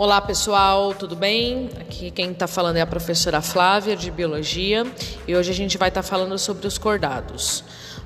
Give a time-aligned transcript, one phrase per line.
[0.00, 1.68] Olá pessoal, tudo bem?
[1.78, 4.86] Aqui quem está falando é a professora Flávia de Biologia
[5.28, 7.62] e hoje a gente vai estar tá falando sobre os cordados.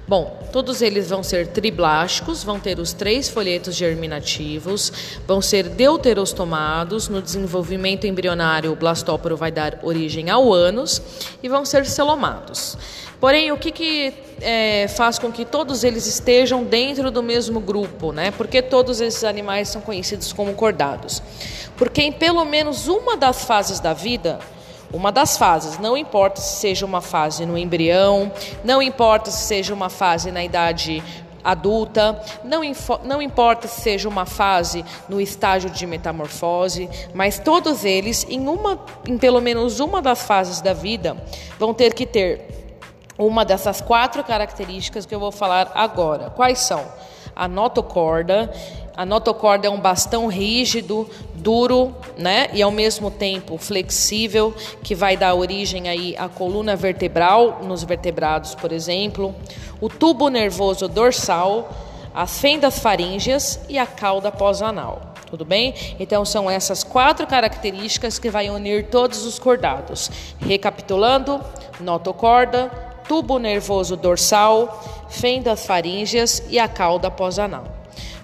[0.08, 4.92] Bom, todos eles vão ser triblásticos, vão ter os três folhetos germinativos,
[5.24, 11.00] vão ser deuterostomados, no desenvolvimento embrionário o blastóporo vai dar origem ao ânus
[11.44, 12.76] e vão ser celomados.
[13.20, 18.12] Porém, o que, que é, faz com que todos eles estejam dentro do mesmo grupo,
[18.12, 18.30] né?
[18.30, 21.22] Porque todos esses animais são conhecidos como cordados.
[21.76, 24.38] Porque em pelo menos uma das fases da vida,
[24.92, 28.30] uma das fases, não importa se seja uma fase no embrião,
[28.62, 31.02] não importa se seja uma fase na idade
[31.42, 32.62] adulta, não,
[33.04, 38.80] não importa se seja uma fase no estágio de metamorfose, mas todos eles, em, uma,
[39.06, 41.16] em pelo menos uma das fases da vida,
[41.58, 42.63] vão ter que ter
[43.18, 46.30] uma dessas quatro características que eu vou falar agora.
[46.30, 46.84] Quais são?
[47.34, 48.52] A notocorda.
[48.96, 52.48] A notocorda é um bastão rígido, duro, né?
[52.52, 58.54] E ao mesmo tempo flexível, que vai dar origem aí à coluna vertebral nos vertebrados,
[58.54, 59.34] por exemplo.
[59.80, 61.70] O tubo nervoso dorsal,
[62.14, 65.14] as fendas faríngeas e a cauda pós-anal.
[65.28, 65.74] Tudo bem?
[65.98, 70.08] Então são essas quatro características que vai unir todos os cordados.
[70.38, 71.40] Recapitulando:
[71.80, 72.70] notocorda,
[73.08, 77.64] tubo nervoso dorsal, fendas faríngeas e a cauda pós-anal.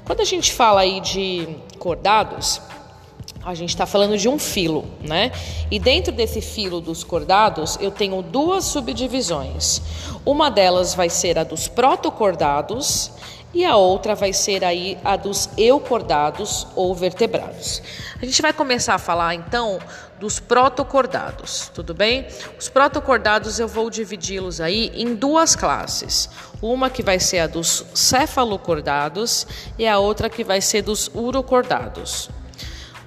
[0.05, 2.61] Quando a gente fala aí de cordados,
[3.43, 5.33] a gente está falando de um filo, né?
[5.71, 9.81] E dentro desse filo dos cordados, eu tenho duas subdivisões.
[10.27, 13.13] Uma delas vai ser a dos protocordados
[13.53, 17.83] e a outra vai ser aí a dos eucordados ou vertebrados.
[18.21, 19.79] A gente vai começar a falar então
[20.19, 22.27] dos protocordados, tudo bem?
[22.59, 26.29] Os protocordados eu vou dividi-los aí em duas classes.
[26.61, 29.47] Uma que vai ser a dos cefalocordados
[29.79, 32.29] e a outra que vai ser dos urocordados.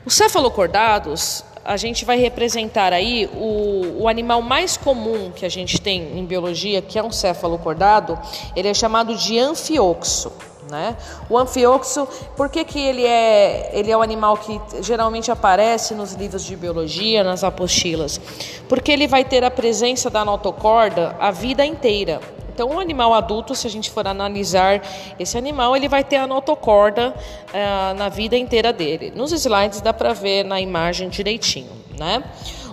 [0.03, 5.79] Os cefalocordados, a gente vai representar aí o, o animal mais comum que a gente
[5.79, 8.19] tem em biologia, que é um cefalocordado,
[8.55, 10.31] ele é chamado de anfioxo.
[10.69, 10.95] Né?
[11.29, 16.13] O anfioxo, por que, que ele, é, ele é o animal que geralmente aparece nos
[16.13, 18.19] livros de biologia, nas apostilas?
[18.67, 22.21] Porque ele vai ter a presença da notocorda a vida inteira.
[22.53, 24.81] Então, um animal adulto, se a gente for analisar
[25.17, 29.11] esse animal, ele vai ter a notocorda uh, na vida inteira dele.
[29.15, 32.23] Nos slides dá para ver na imagem direitinho, né?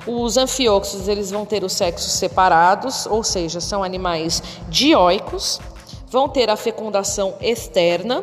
[0.06, 5.60] Os anfioxos, eles vão ter os sexos separados, ou seja, são animais dioicos,
[6.08, 8.22] vão ter a fecundação externa,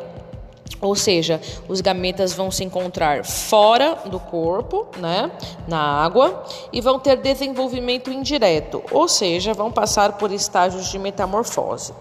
[0.81, 5.31] ou seja, os gametas vão se encontrar fora do corpo, né,
[5.67, 11.93] na água, e vão ter desenvolvimento indireto, ou seja, vão passar por estágios de metamorfose.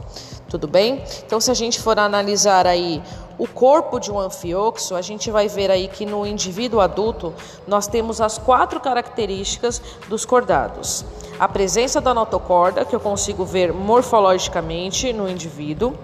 [0.49, 1.03] Tudo bem?
[1.27, 3.03] Então, se a gente for analisar aí
[3.37, 7.35] o corpo de um anfioxo, a gente vai ver aí que no indivíduo adulto
[7.67, 11.05] nós temos as quatro características dos cordados.
[11.39, 15.95] A presença da notocorda, que eu consigo ver morfologicamente no indivíduo.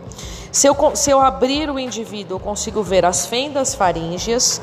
[0.51, 4.61] Se eu, se eu abrir o indivíduo, eu consigo ver as fendas faríngeas,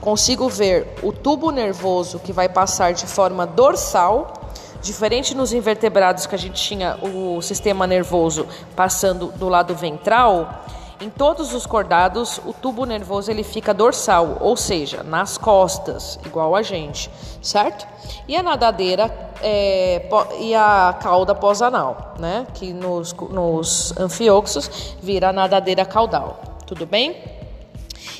[0.00, 4.37] consigo ver o tubo nervoso que vai passar de forma dorsal
[4.82, 8.46] Diferente nos invertebrados que a gente tinha o sistema nervoso
[8.76, 10.64] passando do lado ventral,
[11.00, 16.56] em todos os cordados, o tubo nervoso ele fica dorsal, ou seja, nas costas, igual
[16.56, 17.08] a gente,
[17.40, 17.86] certo?
[18.26, 19.08] E a nadadeira
[19.40, 20.08] é,
[20.40, 22.48] e a cauda pós-anal, né?
[22.52, 26.40] Que nos, nos anfioxos vira a nadadeira caudal.
[26.66, 27.37] Tudo bem?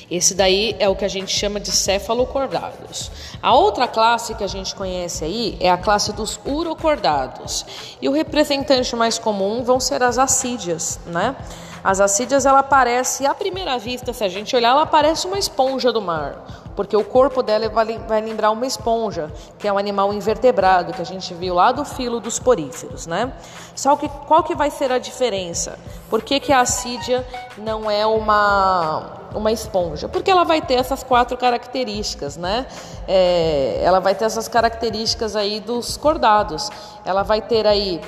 [0.09, 3.11] Esse daí é o que a gente chama de cefalocordados.
[3.41, 7.65] A outra classe que a gente conhece aí é a classe dos urocordados.
[8.01, 11.35] E o representante mais comum vão ser as assídias, né?
[11.83, 15.93] As assídias, ela parece, à primeira vista, se a gente olhar, ela parece uma esponja
[15.93, 20.93] do mar, porque o corpo dela vai, lembrar uma esponja, que é um animal invertebrado,
[20.93, 23.33] que a gente viu lá do filo dos poríferos, né?
[23.75, 25.77] Só que qual que vai ser a diferença?
[26.09, 27.27] Por que, que a assídia
[27.57, 30.07] não é uma, uma esponja?
[30.07, 32.65] Porque ela vai ter essas quatro características, né?
[33.05, 36.69] É, ela vai ter essas características aí dos cordados.
[37.03, 37.99] Ela vai ter aí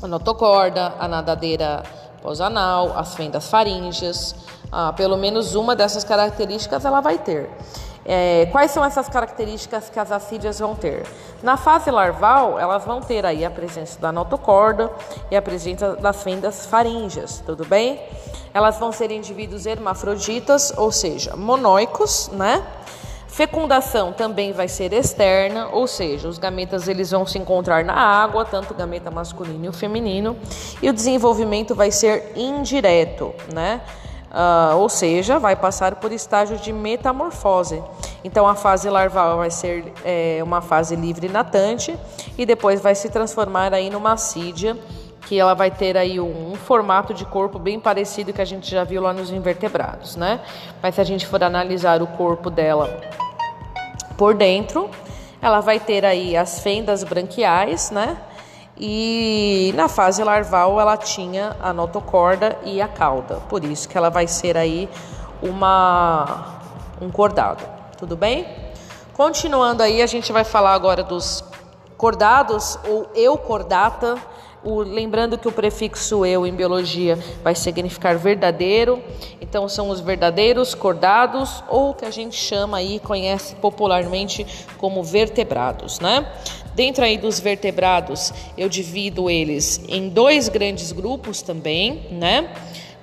[0.00, 1.82] a notocorda, a nadadeira
[2.22, 4.36] pós-anal, as fendas faríngeas,
[4.70, 7.50] ah, pelo menos uma dessas características ela vai ter.
[8.10, 11.06] É, quais são essas características que as assídias vão ter?
[11.42, 14.90] Na fase larval, elas vão ter aí a presença da notocorda
[15.30, 18.00] e a presença das fendas faríngeas, tudo bem?
[18.54, 22.66] Elas vão ser indivíduos hermafroditas, ou seja, monóicos, né?
[23.26, 28.42] Fecundação também vai ser externa, ou seja, os gametas eles vão se encontrar na água,
[28.42, 30.34] tanto o gameta masculino e o feminino,
[30.80, 33.82] e o desenvolvimento vai ser indireto, né?
[34.30, 37.82] Uh, ou seja, vai passar por estágio de metamorfose.
[38.24, 41.96] Então, a fase larval vai ser é, uma fase livre natante
[42.36, 44.76] e depois vai se transformar aí numa assídia,
[45.22, 48.70] que ela vai ter aí um, um, formato de corpo bem parecido que a gente
[48.70, 50.40] já viu lá nos invertebrados, né?
[50.82, 53.00] Mas se a gente for analisar o corpo dela
[54.16, 54.90] por dentro,
[55.40, 58.16] ela vai ter aí as fendas branquiais, né?
[58.80, 64.08] E na fase larval ela tinha a notocorda e a cauda, por isso que ela
[64.08, 64.88] vai ser aí
[65.42, 66.58] uma
[67.00, 67.64] um cordado.
[67.96, 68.46] Tudo bem?
[69.14, 71.42] Continuando aí, a gente vai falar agora dos
[71.96, 74.16] cordados ou eucordata.
[74.64, 79.02] O, lembrando que o prefixo eu em biologia vai significar verdadeiro,
[79.40, 84.44] então são os verdadeiros cordados ou que a gente chama aí, conhece popularmente
[84.76, 86.26] como vertebrados, né?
[86.74, 92.52] Dentro aí dos vertebrados, eu divido eles em dois grandes grupos também, né?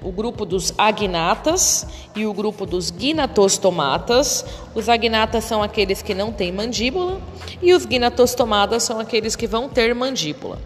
[0.06, 4.46] O grupo dos agnatas e o grupo dos gnatostomatas.
[4.76, 7.20] Os agnatas são aqueles que não têm mandíbula
[7.60, 10.60] e os gnatostomatas são aqueles que vão ter mandíbula.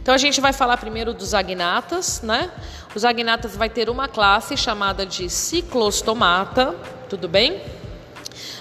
[0.00, 2.50] Então a gente vai falar primeiro dos agnatas, né?
[2.94, 6.74] Os agnatas vai ter uma classe chamada de ciclostomata,
[7.06, 7.60] tudo bem?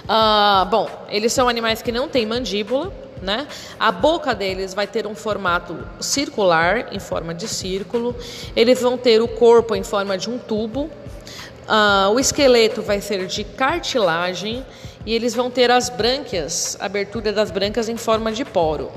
[0.05, 2.91] Ah, bom, eles são animais que não têm mandíbula,
[3.25, 3.47] né?
[3.79, 8.15] A boca deles vai ter um formato circular, em forma de círculo.
[8.55, 10.89] Eles vão ter o corpo em forma de um tubo.
[11.67, 14.63] Uh, o esqueleto vai ser de cartilagem
[15.05, 18.91] e eles vão ter as brânquias, abertura das brânquias em forma de poro.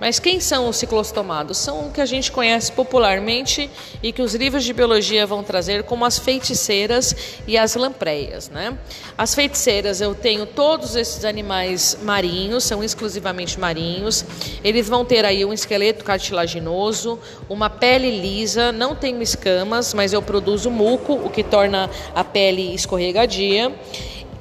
[0.00, 1.58] Mas quem são os ciclostomados?
[1.58, 3.68] São o que a gente conhece popularmente
[4.02, 7.14] e que os livros de biologia vão trazer como as feiticeiras
[7.46, 8.78] e as lampreias, né?
[9.18, 14.24] As feiticeiras, eu tenho todos esses animais marinhos, são exclusivamente marinhos.
[14.64, 17.18] Eles vão ter aí um esqueleto cartilaginoso,
[17.48, 22.74] uma pele lisa, não tenho escamas, mas eu produzo muco, o que torna a pele
[22.74, 23.70] escorregadia.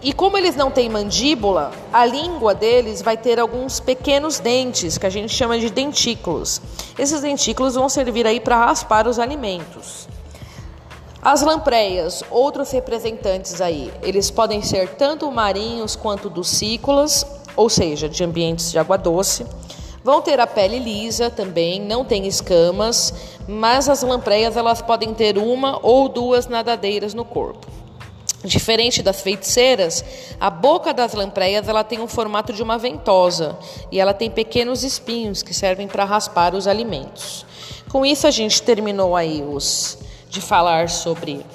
[0.01, 5.06] E como eles não têm mandíbula, a língua deles vai ter alguns pequenos dentes, que
[5.06, 6.62] a gente chama de dentículos.
[6.98, 10.07] Esses dentículos vão servir aí para raspar os alimentos.
[11.22, 17.25] As lampreias, outros representantes aí, eles podem ser tanto marinhos quanto ducícolas,
[17.57, 19.46] ou seja, de ambientes de água doce.
[20.01, 23.13] Vão ter a pele lisa também, não tem escamas,
[23.46, 27.68] mas as lampreias elas podem ter uma ou duas nadadeiras no corpo.
[28.44, 30.03] Diferente das feiticeiras,
[30.39, 33.57] a boca das lampreias ela tem um formato de uma ventosa
[33.91, 37.45] e ela tem pequenos espinhos que servem para raspar os alimentos.
[37.89, 39.97] Com isso a gente terminou aí os
[40.30, 41.45] de falar sobre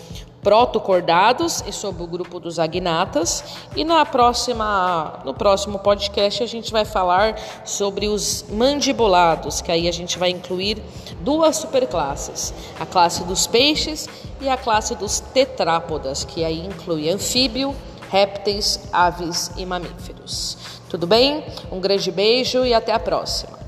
[0.44, 3.43] protocordados e sobre o grupo dos agnatas.
[3.75, 9.88] E na próxima, no próximo podcast a gente vai falar sobre os mandibulados, que aí
[9.88, 10.81] a gente vai incluir
[11.23, 14.06] duas superclasses: a classe dos peixes
[14.41, 17.75] e a classe dos tetrápodas, que aí inclui anfíbio,
[18.11, 20.58] répteis, aves e mamíferos.
[20.91, 21.43] Tudo bem?
[21.73, 23.63] Um grande beijo e até a próxima.